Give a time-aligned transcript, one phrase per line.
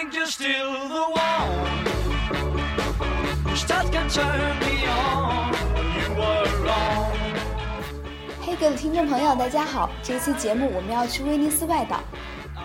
[0.00, 1.84] think you're still the one.
[3.92, 5.52] Can turn me on.
[5.96, 7.12] You were wrong.
[8.40, 9.90] 嘿，各位听众朋友，大家好！
[10.02, 12.00] 这期节目我们要去威尼斯外岛。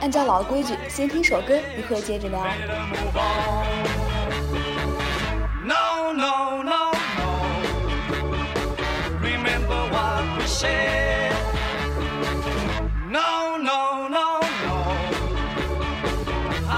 [0.02, 2.46] 按照老规矩，先听首歌，一会儿接着聊。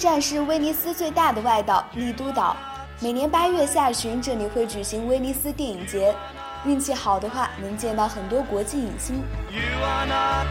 [0.00, 2.56] 站是威尼斯最大的外岛丽都岛。
[3.00, 6.14] 每年八月下旬，这里会举行威尼斯电影节。
[6.64, 9.16] 运气好的话，能见到很多国际影星。
[9.50, 10.46] You are not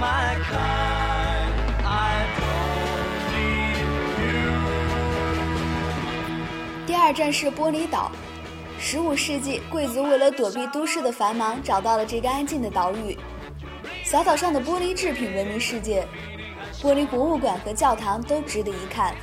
[0.00, 1.50] my kind.
[1.84, 2.26] I
[3.32, 3.74] you.
[6.86, 8.12] 第二站是玻璃岛。
[8.78, 13.18] 十五世纪，贵族为了躲避都市的繁忙，找到了这个安静的岛屿。
[14.04, 16.06] 小岛上的玻璃制品闻名世界，
[16.82, 19.14] 玻璃博物馆和教堂都值得一看。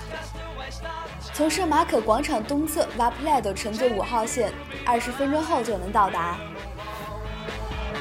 [1.33, 4.51] 从圣马可广场东侧 v a p l a d o 乘坐五号线，
[4.85, 6.37] 二十分钟后就能到达。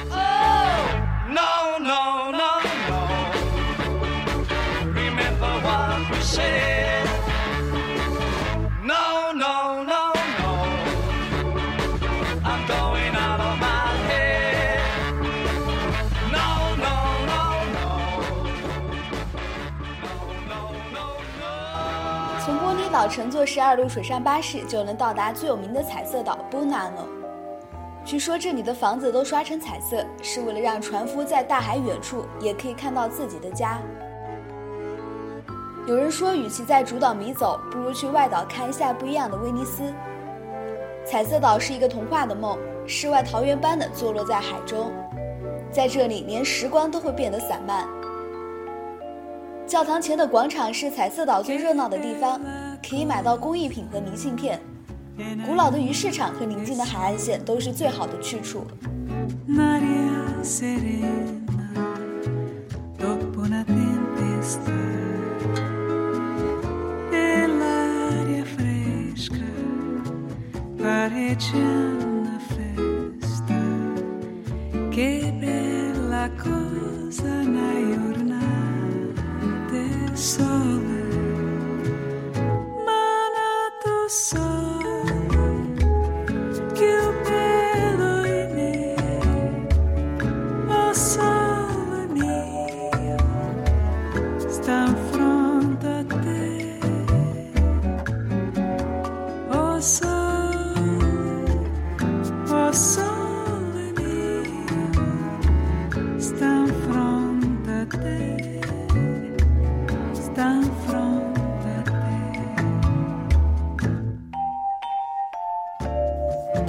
[0.09, 2.79] No, no, no, no.
[12.41, 12.88] I'm going
[23.07, 27.07] 乘坐十二路水上巴士就能到达最有名的彩色岛 Bonano。
[28.05, 33.79] 据说这里的房子都刷成彩色，是为了让船夫在大海远处也可以看到自己的家。
[35.85, 39.93] 有人说，与其在主岛迷走，不如去外岛看一下不一样的威尼斯。
[41.05, 44.91] 彩色岛是一个童话的梦，世外桃源般的坐落在海中，
[45.71, 47.87] 在这里连时光都会变得散漫。
[49.65, 52.39] 教堂前的广场是彩色岛最热闹的地方，
[52.87, 54.59] 可以买到工艺品和明信片。
[55.45, 58.65] 古老的鱼市场和宁静的海岸线都是最好的去处。
[59.47, 60.89] Nasce.
[84.09, 84.48] so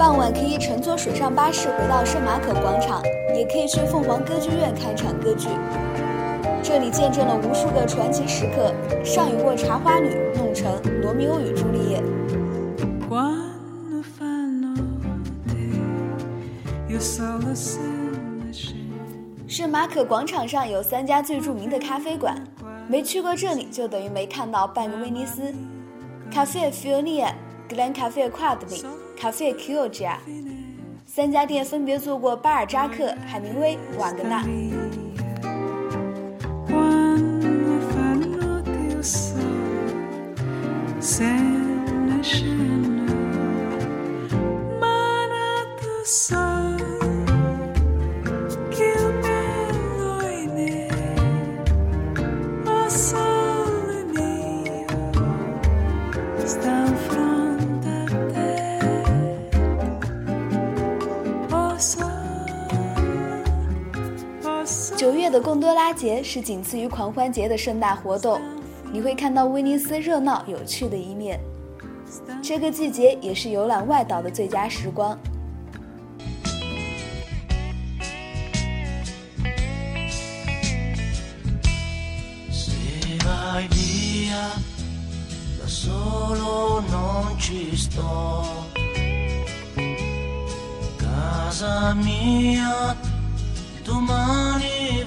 [0.01, 3.03] 傍晚可以乘坐水上巴士回到圣马可广场，
[3.35, 5.47] 也可以去凤凰歌剧院看场歌剧。
[6.63, 8.73] 这里见证了无数个传奇时刻，
[9.05, 10.73] 上演过茶花女、弄成、
[11.03, 12.01] 罗密欧与朱丽叶。
[19.47, 22.43] 圣马可广场上有三家最著名的咖啡馆，
[22.87, 25.53] 没去过这里就等于没看到半个威尼斯。
[26.31, 27.33] 咖啡 Fionia、
[27.69, 28.83] Glen Cafe Quadri、
[29.21, 30.15] 咖啡 Kojia，
[31.05, 34.43] 三家店分别做过巴尔扎克、海明威、瓦格纳。
[65.31, 68.41] 的贡多拉节是仅次于狂欢节的盛大活动，
[68.91, 71.39] 你会看到威尼斯热闹有趣的一面。
[72.43, 75.17] 这个季节也是游览外岛的最佳时光。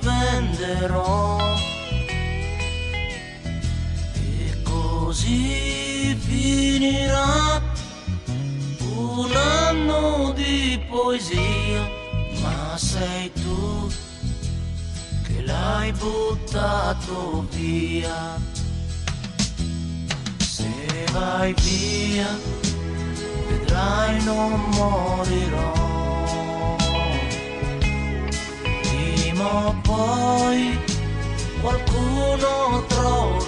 [0.01, 1.39] Venderò.
[4.15, 7.63] E così finirà
[8.97, 11.89] un anno di poesia,
[12.43, 13.89] ma sei tu
[15.27, 18.39] che l'hai buttato via.
[20.39, 22.39] Se vai via,
[23.49, 25.94] vedrai non morirò.
[29.83, 30.79] Poi
[31.61, 33.44] qualcuno troverò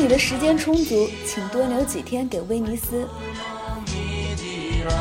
[0.00, 3.08] 你的时间充足，请多留几天给威尼斯。
[3.90, 4.94] mi dirà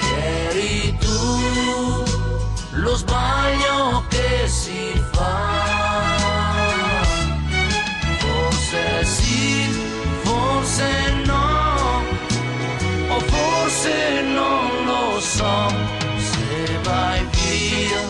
[0.00, 0.16] che
[0.48, 1.06] eri tu
[2.72, 5.34] lo sbaglio che si fa
[8.18, 9.04] fa se
[10.24, 10.90] fa se
[11.24, 12.02] no
[13.10, 15.70] o forse non lo so
[16.18, 18.02] se vai via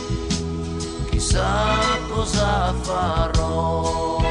[1.10, 1.71] chissà
[2.24, 4.21] zafarrón.